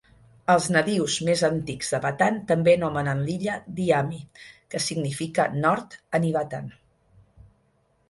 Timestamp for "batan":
2.07-2.41